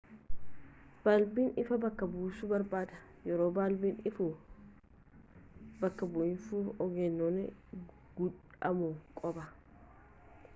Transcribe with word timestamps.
baalbiin 1.07 1.51
ifaa 1.63 1.77
bakka 1.83 2.07
buusuu 2.13 2.49
barbaada 2.53 3.01
yeroo 3.27 3.49
baalbiin 3.57 3.99
ifaa 4.11 4.31
bakka 5.83 6.11
buufamu 6.15 6.65
of 6.65 6.89
eeggannoon 6.89 7.39
gudhamuu 8.17 8.93
qaba 9.23 9.49